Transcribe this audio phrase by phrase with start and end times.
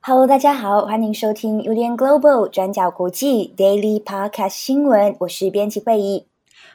[0.00, 6.24] Hello，大家好，欢迎收听 UDN Global 转角国际 Daily Podcast 新闻，我是编辑慧仪，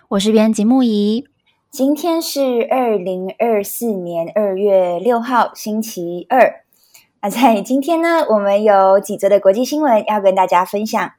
[0.09, 1.32] 我是编辑木仪。
[1.73, 6.61] 今天是二零二四年二月六号，星期二。
[7.19, 11.13] 那在今天呢，我们有几则的国际新闻要跟大家分享。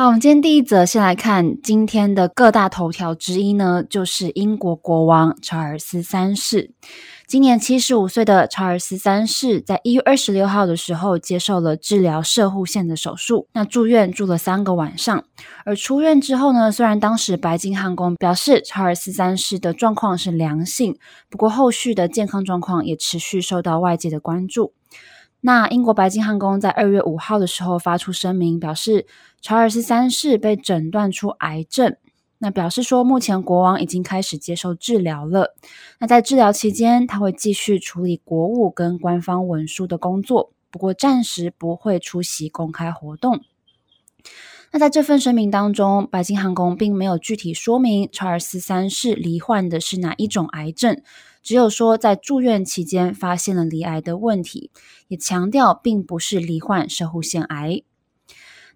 [0.00, 6.70] 好，我们今天第一则先来看今天的各大头条之一呢，就是英国国王查尔斯三世。
[7.26, 15.22] 今年七十五岁的查尔斯三世，在一月二十六号的时候接受了治疗射护腺的手术，那住院住了三个晚上。
[15.66, 20.96] 而出院之后呢，虽然当时白金汉宫表示查尔斯三世的状况是良性，
[21.28, 24.72] 不过后续的健康状况也持续受到外界的关注。
[25.40, 29.06] 那英国白金汉宫在二月五号的时候发出声明，表示
[29.40, 31.96] 查尔斯三世被诊断出癌症。
[32.42, 35.54] 那表示说，目前国王已经开始接受治疗了。
[35.98, 43.40] 那在治疗期间，他会继续处理国务跟官方文书的工作，不过暂时不会出席公开活动。
[44.72, 51.02] 那在这份声明当中，白金汉宫并没有具体说明查尔斯三世罹患的是哪一种癌症，
[51.42, 54.70] 只有说在住院期间发现了罹癌的问题，
[55.08, 57.82] 也强调并不是罹患摄护腺癌。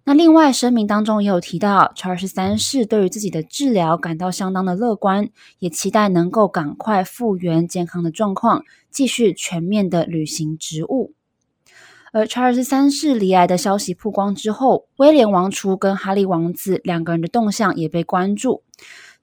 [0.07, 11.13] 那另外声明当中也有提到，查尔斯三世对于自己的治疗感到相当的乐观，也期待能够赶快复原健康的状况，继续全面的履行职务。
[12.13, 18.61] 而查尔斯三世罹癌的消息曝光之后，威廉王储跟哈利王子两个人的动向也被关注。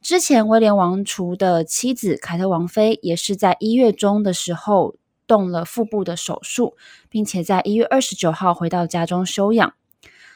[0.02, 4.96] 之前威廉王储的妻子凯特王妃也是在一月中的时候
[5.28, 6.76] 动了腹部的手术，
[7.08, 9.74] 并且在一月二十九号回到家中休养。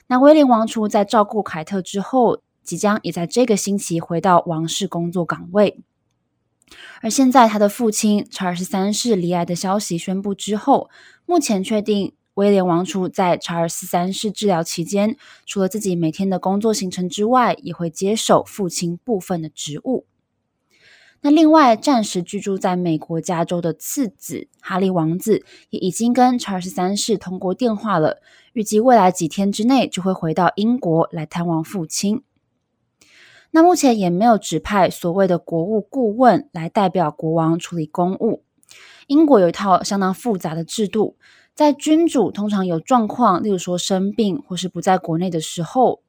[0.07, 5.81] 那威廉王储在照顾凯特之后，即将也在这个星期回到王室工作岗位。
[7.03, 10.89] 而现在，他的父亲查尔斯三世离癌的消息宣布之后，
[11.27, 15.17] 目前确定威廉王储在查尔斯三世治疗期间，
[15.47, 20.05] 除了自己每天的工作行程之外，也会接手父亲部分的职务。
[21.23, 28.21] 那另外，暂时居住在美国加州的次子哈利王子也已经跟查尔斯三世通过电话了，
[28.53, 32.23] 预计未来几天之内就会回到英国来探望父亲。
[33.53, 38.43] 那目前也没有指派所谓的国务顾问来代表国王处理公务。
[39.07, 41.17] 英国有一套相当复杂的制度，
[41.56, 46.03] 在君主通常有状况，例如说生病或是不在国内的时候。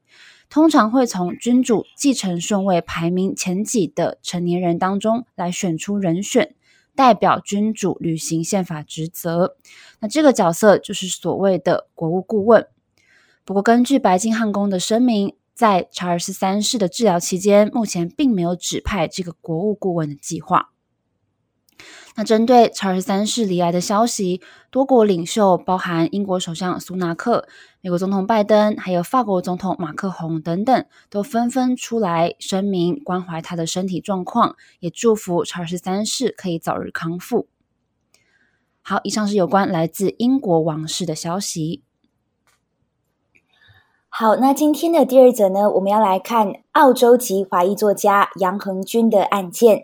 [0.49, 6.55] 通常会从君主继承顺位排名前几的成年人当中来选出人选，
[6.95, 9.57] 代表君主履行宪法职责。
[9.99, 12.65] 那这个角色就是所谓的国务顾问。
[13.43, 20.69] 不过，根据白金汉宫的声明，在查尔斯三世的治疗期间，目前并没有指派这个国务顾问的计划。
[22.19, 24.41] 那针对查尔斯三世罹癌的消息，
[24.71, 27.47] 多国领袖，包含英国首相苏纳克、
[27.79, 37.47] 美国总统拜登，还有法国总统马克宏等等，都纷纷出来声明关怀他的身体状况，也祝福查尔斯三世可以早日康复。
[38.81, 41.83] 好，以上是有关来自英国王室的消息。
[44.09, 49.83] 好，那今天的第二则呢，我们要来看澳洲籍华裔作家杨恒均的案件。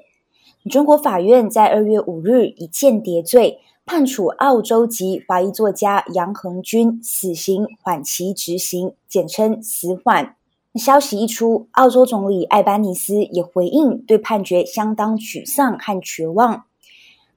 [0.70, 10.38] 中国法院在二月五日以间谍罪判处澳洲籍华裔作家杨恒均死刑缓期执行，简称死缓。
[10.76, 16.64] 消息一出，澳洲总理艾班尼斯也回应，对判决相当沮丧和绝望。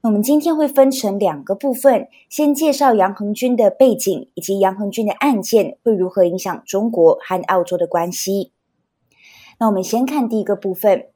[0.03, 8.53] 我们今天会分成两个部分，先介绍杨恒均的背景，以及杨恒均的案件会如何影响中国和澳洲的关系。
[9.59, 11.07] 那我们先看第一个部分。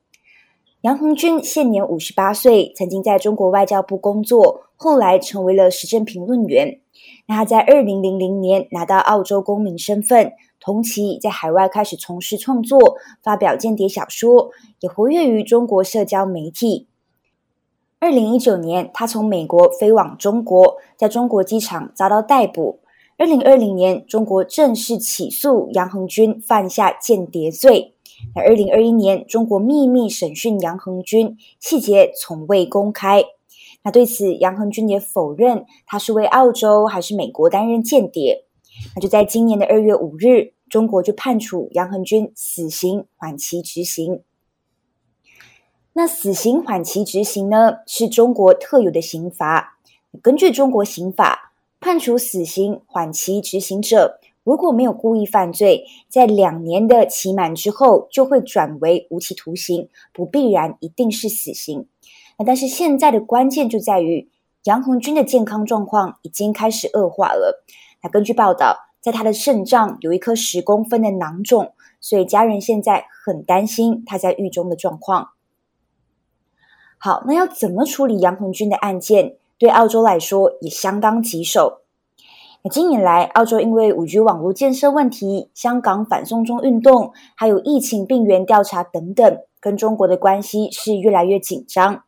[0.81, 6.79] 杨红军现年五十八岁，曾经在中国外交部工作，后来成为了时政评论员。
[7.27, 14.49] 那他在二零零零年拿到澳洲公民身份，同期在海外开始从事创作，发表间谍小说，
[14.79, 16.87] 也活跃于中国社交媒体。
[17.99, 22.79] 二零一九年，他从美国飞往中国，在中国机场遭到逮捕。
[23.19, 27.93] 二零二零年，中国正式起诉杨恒军犯下间谍罪。
[28.35, 33.23] 那二零二一年，中国秘密审讯杨恒均，细节从未公开。
[33.83, 38.45] 那对此，杨恒均也否认他是为澳洲还是美国担任间谍。
[38.95, 44.21] 那就在今年的二月五日，中国就判处杨恒均死刑缓期执行。
[45.93, 49.77] 那死刑缓期执行呢，是中国特有的刑罚。
[50.21, 61.87] 根据中国刑法，判处死刑缓期执行者，如果没有故意犯罪，在两年的期满之后，就会转为无期徒刑，不必然一定是死刑。
[62.39, 64.29] 那但是现在的关键就在于
[64.63, 67.63] 杨红军的健康状况已经开始恶化了。
[68.01, 75.29] 那根据报道，在他的肾脏有一颗十公分的囊肿，所以家人现在很担心他在狱中的状况。
[76.97, 79.35] 好，那要怎么处理杨红军的案件？
[79.59, 81.80] 对澳洲来说也相当棘手。
[82.63, 92.03] 那近年来，澳洲因为五 G 网络建设问题、香港反送中运动，还有疫情病源调查等等，跟中国的关系是越来越紧张。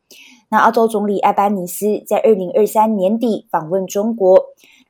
[0.51, 4.37] 那澳洲总理艾班尼斯在二零二三年底访问中国，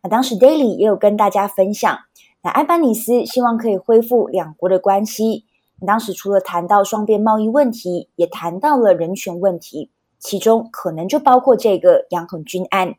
[0.01, 1.97] 那当时 Daily 也有跟大家分享，
[2.41, 5.45] 那艾班尼斯希望可以恢复两国的关系。
[5.87, 12.95] 当时除了谈到双边贸易问题，也谈到了人权问题，其中可能就包括这个杨恒均案。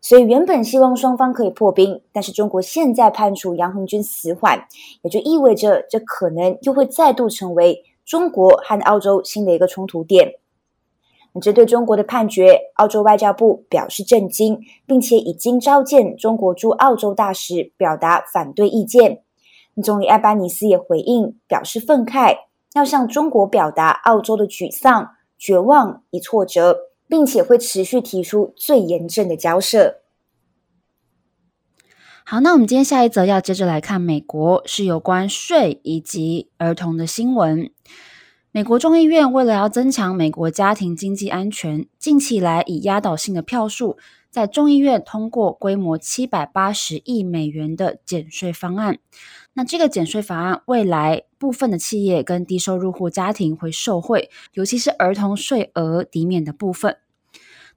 [0.00, 4.66] 所以原本希望双方可以破冰，但是中国现在判处杨恒均死缓，
[5.02, 10.34] 也就意味着这可能又会再度成为中国和澳洲新的一个冲突点。
[11.32, 19.22] 那针对中国的判决，澳洲外交部表示震惊，并且已经召见中国驻澳洲大使，表达反对意见。
[19.84, 22.36] 总理艾巴尼斯也回应，表示愤慨，
[22.74, 26.89] 要向中国表达澳洲的沮丧、绝望与挫折。
[27.10, 29.96] 并且会持续提出最严正的交涉。
[32.24, 37.72] 好，那我们今天下一则要接着来看美国，是有关税以及儿童的新闻。
[38.52, 43.96] 美国众议院为了要增强美国家庭经济安全，近期来以压倒性的票数，
[44.30, 49.00] 在众议院通过规模七百八十亿美元的减税方案。
[49.54, 56.98] 那这个减税法案，未来部分的企业跟低收入户家庭会受惠，尤其是儿童税额抵免的部分。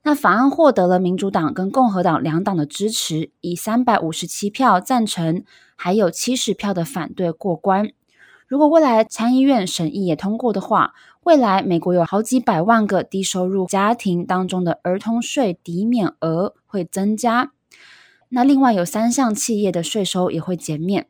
[0.02, 5.42] 那法案获得了民主党跟共和党两党的支持，以三百五十七票赞成，
[5.76, 7.90] 还有七十票的反对过关。
[8.46, 17.52] 如果未来参议院审议也通过的话，未来美国有好几百万个低收入家庭当中的儿童税抵免额会增加。
[18.28, 21.06] 那另外有三项企业的税收也会减免。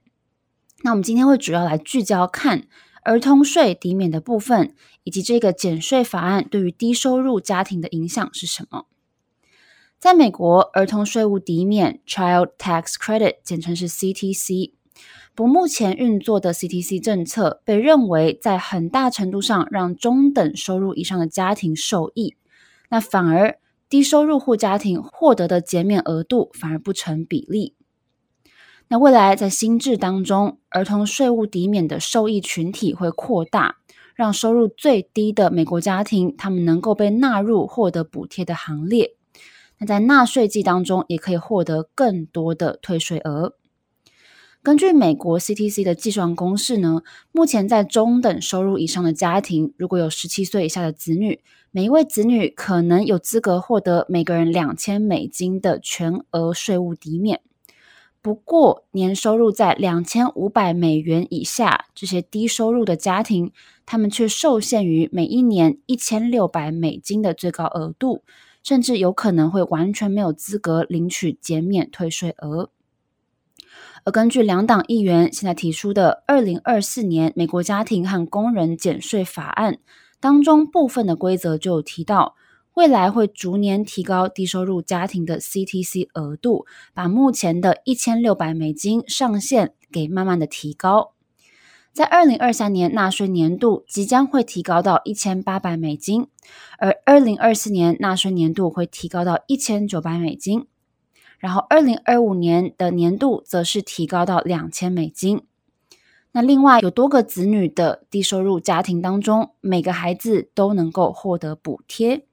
[0.84, 2.66] 那我们今天会主要来聚焦看
[3.04, 8.84] 儿童税抵免的部分，以及这个减税法案对于低收入家庭的影响是什么？
[9.98, 14.72] 在美国，儿童税务抵免 （Child Tax Credit） 简称是 CTC。
[15.34, 22.36] 不，目前运作的 CTC 政策被认为在很大程度上让中等收入以上的家庭受益，
[22.90, 23.58] 那反而
[23.88, 27.74] 低收入户家庭获得的减免额度反而不成比例。
[28.94, 33.78] 那未来在新制当中，儿童税务抵免的受益群体会扩大，
[34.14, 39.16] 让收入最低的美国家庭，他们能够被纳入获得补贴的行列。
[39.80, 43.56] 那在纳税季当中，也可以获得更多的退税额。
[44.62, 47.02] 根据美国 CTC 的计算公式呢，
[47.32, 51.40] 目前在中等收入以上的家庭，如果有十七岁以下的子女，
[51.72, 57.40] 每一位子女可能有资格获得每个人两千美金的全额税务抵免。
[58.24, 63.52] 不过，年收入在两千五百美元以下，这些低收入的家庭，
[63.84, 68.22] 他们却受限于每一年一千六百美金的最高额度，
[68.62, 72.70] 甚至有可能会完全没有资格领取减免退税额。
[74.04, 79.80] 而根据两党议员现在提出的二零二四年美国家庭和工人减税法案
[80.18, 82.36] 当中，部分的规则就提到。
[82.74, 91.12] 未来会逐年提高低收入家庭的 CTC 额度，把目前的一千六百美金上限给慢慢的提高。
[91.92, 96.26] 在二零二三年纳税年度即将会提高到一千八百美金，
[96.78, 100.66] 而二零二四年纳税年度会提高到一千九百美金，
[101.38, 105.44] 然后二零二五年的年度则是提高到两千美金。
[106.32, 112.26] 那另外有多个子女的低收入家庭当中，每个孩子都能够获得补贴。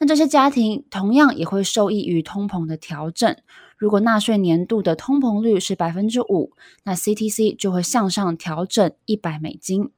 [0.00, 3.36] 那这些家庭同样也会受益于通膨的调整。
[3.76, 6.52] 如果纳税年度的通膨率是百分之五，
[6.84, 9.90] 那 CTC 就会向上调整一百美金。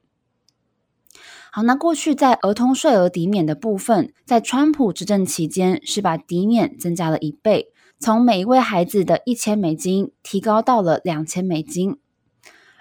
[1.52, 7.68] 好，那过去在儿童税额抵免的部分，在川普执政期间是把抵免增加了一倍，
[8.00, 11.98] 从每一位孩子的一千美金提高到了两千美金。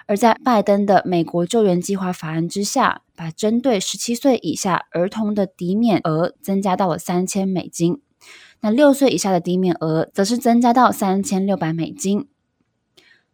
[0.07, 8.01] 而在拜登的美国救援计划法案之下，把针对十七岁以下儿童的抵免额增加到了三千美金，
[8.61, 12.27] 那六岁以下的抵免额则是增加到三千六百美金。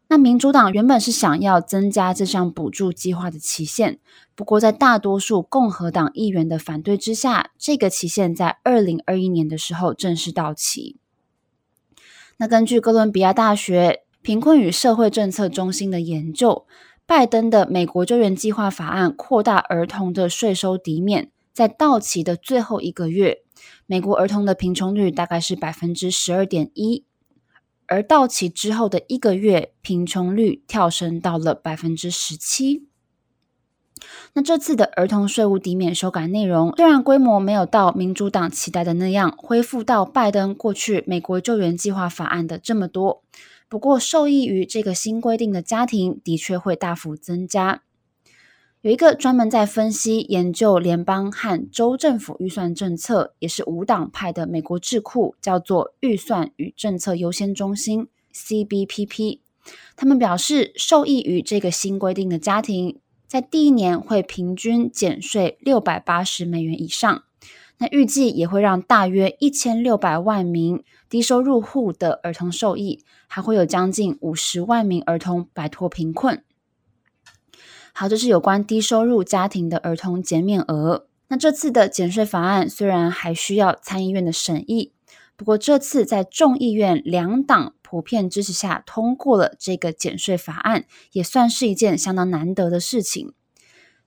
[0.09, 3.99] 那民主党原本是想要增加这项补助计划的期限，
[4.35, 10.95] 不过在大多数共和党议员的反对之下，这个期限在二零二一年的时候正式到期。
[12.37, 16.67] 那根据哥伦比亚大学贫困与社会政策中心的研究，
[17.05, 23.37] 拜登的美国救援计划法案扩大儿童的税收抵免，在到期的最后一个月，
[23.85, 27.05] 美国儿童的贫穷率大概是百分之十二点一。
[27.85, 32.89] 而到期之后的一个月，贫穷率跳升到了百分之十七。
[34.33, 43.23] 那这次的儿童税务抵免修改内容，虽然规模没有到民主党期待的那样，恢复到拜登过去美国救援计划法案的这么多，
[43.69, 47.83] 不过受益于这个新规定的家庭，的确会大幅增加。
[48.81, 59.39] 有一个专门在分析研究联邦和州政府预算政策，也是无党派的美国智库，叫做预算与政策优先中心 （CBPP）。
[59.97, 67.23] 他们表示，受益于这个新规定的家庭，在第一年会平均减税六百八十美元以上。
[67.79, 76.43] 那预计也会让大约一千六百万名低收入户的儿童受益，还会有将近五十万名儿童摆脱贫困。
[77.93, 81.07] 好，这是有关低收入家庭的儿童减免额。
[81.29, 84.93] 那这次的减税法案虽然还需要参议院的审议，
[85.35, 93.33] 不过这次在众议院两党普遍支持下通过了这个减税法案，也算是一件相当难得的事情。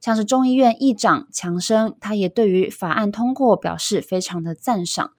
[0.01, 5.13] 像是众议院议长强生，他也对于法案通过表示非常的赞赏。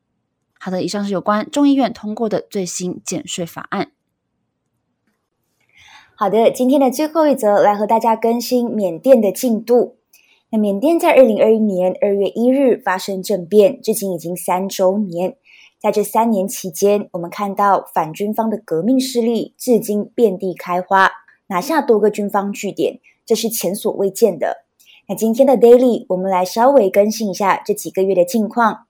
[0.63, 3.89] 好的，以上是有关众议院通过的最新减税法案。
[6.13, 9.95] 好的，今天的最后一则来和大家更新缅甸的进度。
[10.51, 15.35] 那缅甸在二零二一年二月一日发生政变，至今已经三周年。
[15.79, 21.09] 在这三年期间，我们看到反军方的革命势力至今遍地开花，
[21.47, 24.63] 拿下多个军方据点，这是前所未见的。
[25.07, 28.85] 那今天的 Daily，我们来稍微更新一下这几个月的近况。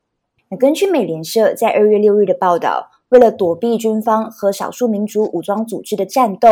[0.51, 2.89] 那根据美联社在二月六日的报道。
[3.07, 6.49] 为了躲避军方和少数民族武装组织的战斗，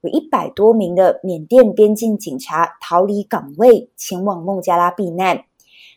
[0.00, 5.44] 有一百多名的缅甸边境警察逃离岗位，前往孟加拉避难。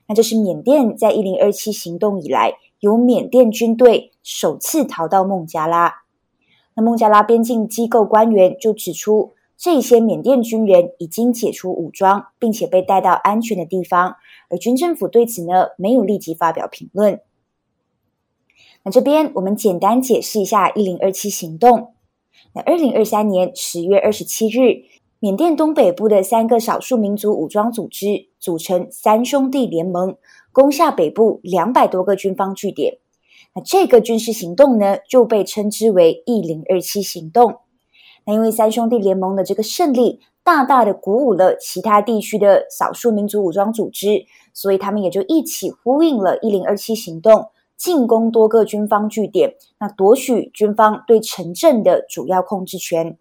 [0.08, 6.04] 那这是缅甸在一零二七行动以来，由缅甸军队首次逃到孟加拉。
[6.76, 14.18] 那孟加拉边境机构官员就指出，这些缅甸军人已经解除武装，并且被带到安全的地方，
[14.52, 17.20] 而军政府对此呢，没有立即发表评论。
[18.86, 21.94] 那这边我们简单解释一下“一零二七行动”。
[22.54, 24.84] 那二零二三年十月二十七日，
[25.20, 30.18] 缅甸东北部的三个少数民族武装组织组成“三兄弟联盟”，
[30.52, 32.98] 攻下北部两百多个军方据点。
[33.56, 37.60] 那这个军事行动呢，就被称之为“一零二七行动”。
[38.26, 47.48] 那因为三兄弟联盟的这个胜利，大大的鼓舞了其他地区的少数民族武装组织，所以他们也就一起呼应了“一零二七行动”。
[47.84, 53.18] 进攻多个军方据点，那夺取军方对城镇的主要控制权。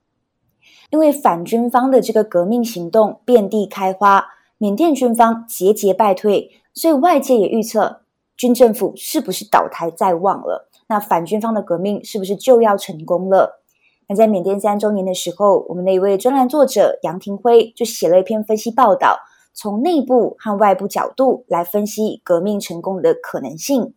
[0.90, 4.24] 因为反军方的这个革命行动遍地开花，
[4.58, 8.02] 缅甸军方节节败退，所以外界也预测
[8.36, 10.68] 军政府是不是倒台在望了？
[10.86, 13.60] 那反军方的革命是不是就要成功了？
[14.06, 19.18] 那在缅甸三周年的时候，我们的一位专栏作者杨廷辉就写了一篇分析报道，
[19.52, 23.94] 从内部和外部角度来分析革命成功的可能性。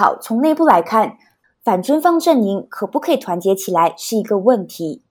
[0.00, 1.18] 好，从内部来看，
[1.62, 5.02] 反军方阵营可不可以团结起来是一个问题。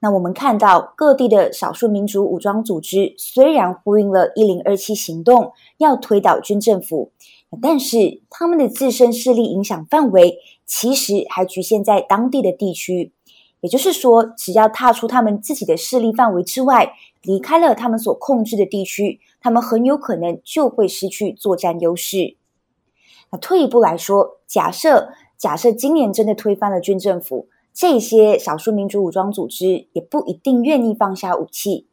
[0.00, 7.12] 那我们看到各地的少数民族武装组织虽然呼应了“一零二七行动”，要推倒军政府，
[7.60, 13.12] 但是他们的自身势力影响范围其实还局限在当地的地区。
[13.60, 22.38] 也就是说，只要踏出他们自己的势力范围之外，离开了他们所控制的地区，他们很有可能就会失去作战优势。
[23.32, 25.08] 那退一步来说，假设
[25.38, 31.88] 假设今年真的推翻了军政府，这些少数民族武装组织也不一定愿意放下武器，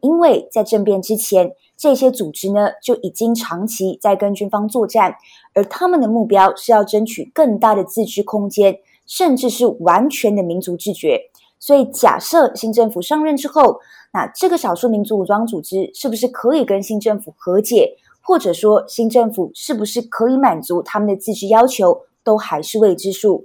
[0.00, 5.16] 因为在政变之前，这些组织呢就已经长期在跟军方作战，
[5.52, 11.20] 而他们的目标是要争取更大的自治空间，甚至是完全的民族自决。
[11.58, 13.80] 所以，假设新政府上任之后，
[14.12, 17.96] 那这个少数民族武装组织是不是可以跟新政府和解？
[18.26, 23.44] 或者说，新政府是不是可以满足他们的自治要求，都还是未知数。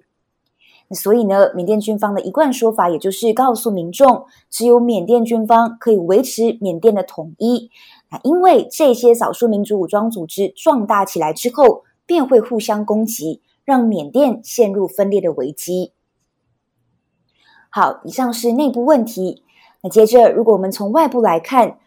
[0.91, 7.69] 所以呢，缅甸军方的一贯说法，也就是告诉民众，只有缅甸军方可以维持缅甸的统一。
[8.07, 15.91] 啊，因为这些少数民族武装组织壮大起来之后，便会互相攻击，让缅甸陷入分裂的危机。
[17.69, 19.43] 好，以上是内部问题。
[19.81, 21.77] 那接着，如果我们从外部来看，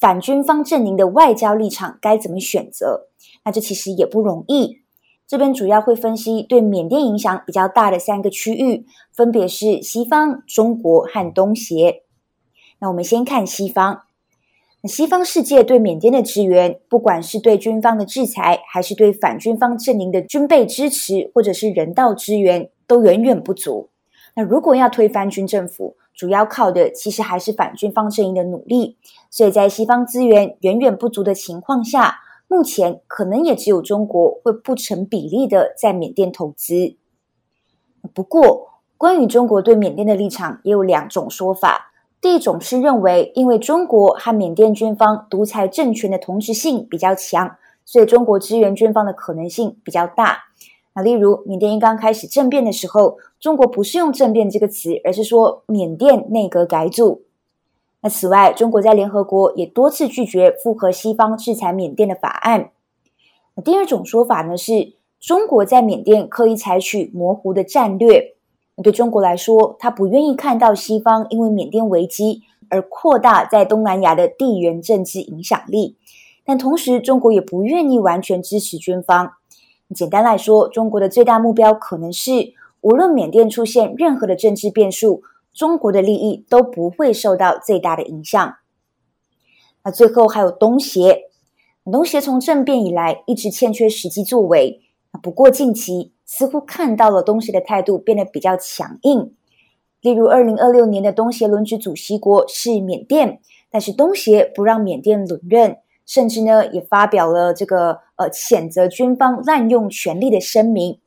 [0.00, 3.08] 反军方阵营的外交立场该怎么选择？
[3.44, 4.78] 那这其实也不容易。
[5.26, 12.02] 这边主要会分析对缅甸影响比较大的三个区域，分别是西方、中国和东协。
[12.78, 14.04] 那我们先看西方。
[14.80, 23.90] 那西方世界对缅甸的支援，不管是对军方的制裁，还是对反军方阵营的军备支持，或者是人道支援，都远远不足。
[24.34, 28.96] 那如果要推翻军政府，主要靠的其实还是反军方阵营的努力。
[29.30, 36.96] 所以在西方资源远远不足的情况下，目前可能也只有中国会不成比例的在缅甸投资。
[38.12, 41.92] 不过，关于中国对缅甸的立场，也有两种说法。
[42.20, 50.38] 第一种是认为，因为中国和缅甸军方独裁政权的同质性比较强，所以中国支援军方的可能性比较大。
[50.94, 57.22] 那例如，缅甸一刚开始政变的时候，中国不是用政变这个词，而是说缅甸内阁改组。
[58.02, 62.70] 那此外，中国在联合国也多次拒绝附和西方制裁缅甸的法案。
[63.54, 68.36] 那第二种说法呢，是中国在缅甸刻意采取模糊的战略。
[68.82, 75.96] 对中国来说，他不愿意看到西方因为缅甸危机而扩大在东南亚的地缘政治影响力，
[76.44, 79.32] 但同时，中国也不愿意完全支持军方。
[79.94, 85.22] 简单来说，中国的最大目标可能是，无论缅甸出现任何的政治变数，
[85.52, 88.56] 中国的利益都不会受到最大的影响。
[89.84, 91.24] 那最后还有东协，
[91.84, 94.80] 东协从政变以来一直欠缺实际作为，
[95.22, 96.12] 不过近期。
[96.32, 99.34] 似乎看到了东协的态度变得比较强硬，
[100.00, 110.99] 例如二零二六年的东协轮值主席国是缅甸，但是东协不让缅甸轮任，甚至呢也发表了这个呃谴责军方滥用权力的声明。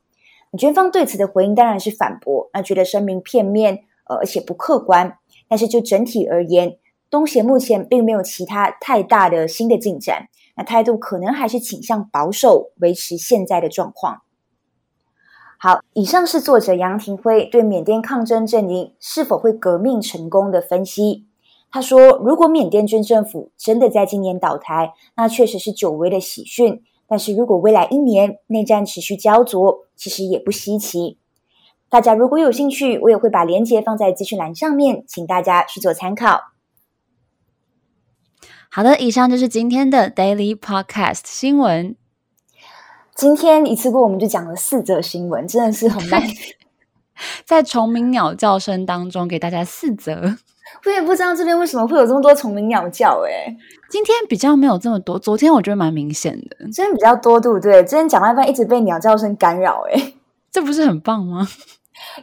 [0.56, 5.18] 军方对此的回应当然是反驳，那觉得声明片面，呃而且不客观。
[5.48, 6.78] 但是就整体而言，
[7.10, 14.22] 东协目前并没有其他太大的新的进展，那态度可能还是倾向保守，维持现在的状况。
[15.58, 21.26] 好，以上是作者杨廷辉对缅甸抗争阵营是否会革命成功的分析。
[21.70, 26.82] 他说，如果缅甸军政府真的在今年倒台，那确实是久违的喜讯。
[27.06, 31.18] 但是如果未来一年内战持续焦灼，其实也不稀奇。
[31.88, 36.40] 大家如果有兴趣，我也会把链接放在资讯栏上面，请大家去做参考。
[38.68, 41.94] 好的，以上就是今天的 Daily Podcast 新闻。
[43.14, 46.20] 今天一次过，我们就讲了四则新闻，真的是很慢。
[47.44, 50.36] 在虫鸣鸟叫声当中，给大家四则。
[50.84, 53.54] 我也不知道这边为什么会有这么多虫鸣鸟叫，哎
[53.90, 56.56] 今天比较没有这么多，昨天我觉得蛮明显的。
[56.72, 57.84] 今天比较多，对不对？
[57.84, 60.12] 今天讲到一半，一直被鸟叫声干扰，哎
[60.50, 61.46] 这不是很棒吗？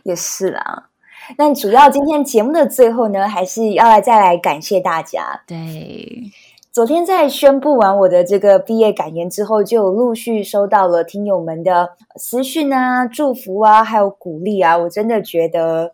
[0.04, 0.90] 也是啦。
[1.38, 5.42] 但主要今天节目的最后呢，还是要来再来感谢大家。
[5.48, 6.24] 对。
[6.72, 14.78] 昨天在宣布完我的这个毕业感言之后，就陆续收到了听友们的私讯啊、祝福啊，还有鼓励啊。
[14.78, 15.92] 我真的觉得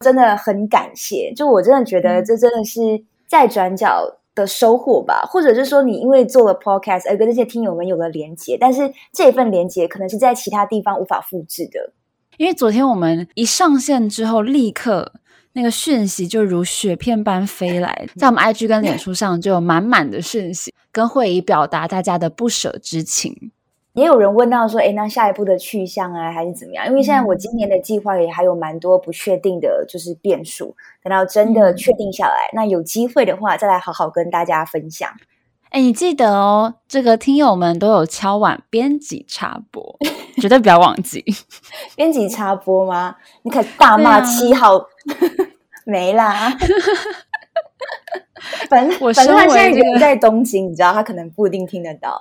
[0.00, 2.80] 真的很感谢，就我真的觉得这真的是
[3.26, 11.92] 在转角的收获吧，或者是说你因为做了 podcast 而跟这些听友们有了连接，但是这份连接可能是在其他地方无法复制的。
[12.36, 15.12] 因为昨天我们一上线之后，立刻。
[15.54, 23.50] 那个讯息就如雪片般飞来，在我们 IG 跟脸书上就有满满的讯息，跟会议表达大家的不舍之情。
[23.98, 30.76] 也有人问到说：“诶，那下一步的去向啊，还是怎么样？”因为现在我今年的计划也还有蛮多不确定的，就是变数。
[31.02, 35.10] 等到真的确定下来，嗯、那有机会的话，再来好好跟大家分享。
[35.70, 39.98] 哎，你记得哦，这个听友们都有敲碗编辑插播，
[40.40, 41.24] 绝对不要忘记
[41.96, 43.16] 编辑插播吗？
[43.42, 44.86] 你可大骂七号。
[45.84, 46.50] 没啦，
[48.68, 52.20] 反正我反正他现在人在东京，你知道他可能不一定听得到。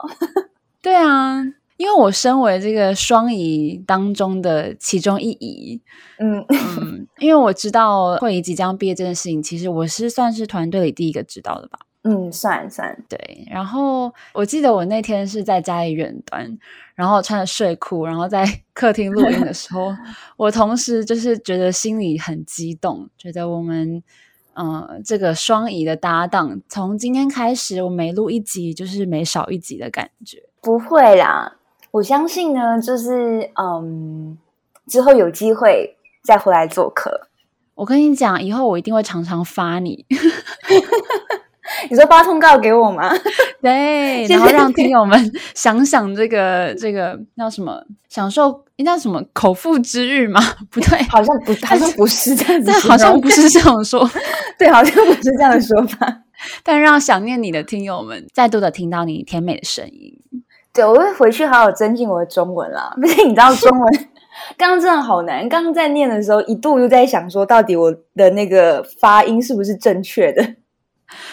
[0.81, 1.43] 对啊，
[1.77, 5.81] 因为我身为这个双仪当中的其中一仪，
[6.17, 11.79] 嗯嗯，因为我知道慧仪即将毕业这件事情，其实我是算是团队里第一个知道的吧。
[12.03, 13.45] 嗯，算算对。
[13.51, 16.57] 然后我记得我那天是在家里远端，
[16.95, 19.93] 然后穿着睡裤，然后在 客厅录音的时候，
[20.37, 24.01] 我同时就是觉得心里很激动，觉得我们
[24.53, 30.41] 嗯、呃、这个双仪的搭档，从今天开始，我每录一集就是每少一集的感觉。
[30.61, 31.56] 不会啦，
[31.97, 34.37] 我相信呢，就是嗯，
[34.87, 37.27] 之后有机会再回来做客。
[37.73, 40.05] 我跟你讲，以后我一定会常常发你。
[41.89, 43.11] 你说发通告给我吗？
[43.61, 50.39] 对，然后让听友们想想这个这个叫什么，享受应该叫什么口腹之欲吗？
[50.69, 54.07] 不对，好像不，好像不是这样子，好像不是这样说，
[54.59, 56.21] 对，好像不是这样的说法。
[56.63, 60.13] 但让想念你的听友们再度的听到你甜美的声音。
[60.77, 62.95] 对，我会回去好好增进我的中文啦。
[63.01, 64.07] 毕竟你知道中文。
[64.55, 70.43] 刚刚真的好难，刚刚在念的时候，一度又在想说，到底我的那个发音是不是正确的？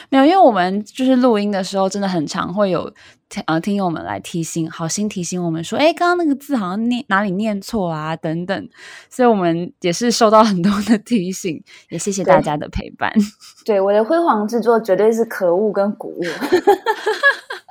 [0.09, 2.91] 没有，因为我们就是录音的时候，真的很常会有
[3.29, 8.69] 听呃听友们来提醒，好心提醒我们说，哎，刚刚那个字好像念哪里念错啊，等等，
[9.11, 13.13] 所以我们也是收到很多的提醒，也谢谢大家的陪伴。
[13.67, 16.23] 对，对我的辉煌之作绝对是可恶跟鼓舞，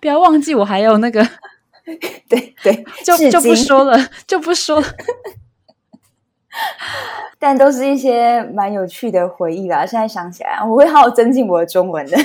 [0.00, 1.26] 不要忘记我还有那个。
[2.28, 4.86] 对对， 就就不说了，就不说了。
[7.38, 9.84] 但都是一些蛮有趣的回忆啦。
[9.84, 12.16] 现在想起来，我会好好增进我的中文的。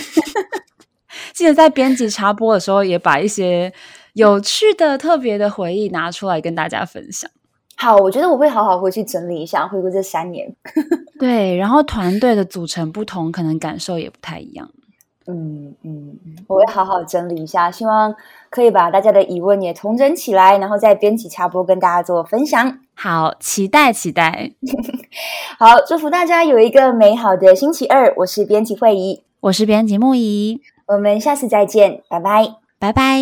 [1.34, 3.74] 记得在编辑插播的时候，也把一些
[4.14, 7.30] 有趣的、特别的回忆拿出来跟大家分享。
[7.78, 10.54] 好，我觉得我会好好回去整理一下，回顾这三年。
[11.18, 14.70] 对，然后团队的组成不同，可能感受也不太一样。
[15.28, 18.16] 嗯嗯，我会好好整理一下，希望
[18.50, 22.80] 可以把大家的疑问也统整起来，然后再编辑插播跟大家做分享。
[22.94, 24.52] 好，期待期待。
[25.58, 28.14] 好，祝福大家有一个美好的星期二。
[28.18, 33.20] 我是编辑惠仪，我是编辑木怡，我们下次再见，拜拜，拜拜。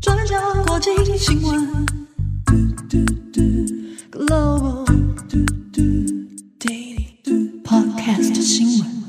[0.00, 1.99] 转角国际新闻。
[2.90, 4.84] Global
[6.58, 8.99] Daily Podcast 新闻。